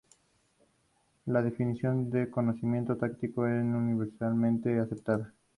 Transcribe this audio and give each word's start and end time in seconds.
La 1.27 1.43
definición 1.43 2.09
de 2.09 2.31
conocimiento 2.31 2.97
tácito 2.97 3.41
no 3.41 3.47
es 3.55 3.63
universalmente 3.83 4.79
aceptada. 4.79 5.31